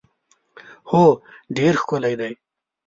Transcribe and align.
هو 0.89 1.03
ډېر 1.57 1.73
ښکلی 1.81 2.13
دی. 2.19 2.33